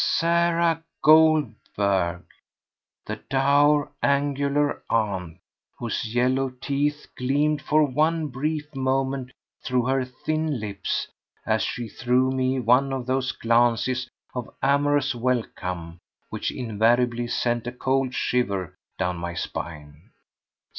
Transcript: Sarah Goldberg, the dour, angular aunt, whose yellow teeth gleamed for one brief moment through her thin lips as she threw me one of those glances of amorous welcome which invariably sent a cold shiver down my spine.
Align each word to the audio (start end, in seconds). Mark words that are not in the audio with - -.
Sarah 0.17 0.81
Goldberg, 1.03 2.23
the 3.05 3.17
dour, 3.29 3.91
angular 4.01 4.81
aunt, 4.89 5.37
whose 5.77 6.15
yellow 6.15 6.49
teeth 6.59 7.05
gleamed 7.15 7.61
for 7.61 7.83
one 7.83 8.29
brief 8.29 8.73
moment 8.73 9.31
through 9.63 9.85
her 9.85 10.03
thin 10.03 10.59
lips 10.59 11.07
as 11.45 11.61
she 11.61 11.87
threw 11.87 12.31
me 12.31 12.59
one 12.59 12.91
of 12.91 13.05
those 13.05 13.31
glances 13.31 14.09
of 14.33 14.49
amorous 14.63 15.13
welcome 15.13 15.99
which 16.31 16.49
invariably 16.49 17.27
sent 17.27 17.67
a 17.67 17.71
cold 17.71 18.15
shiver 18.15 18.73
down 18.97 19.17
my 19.17 19.35
spine. 19.35 20.09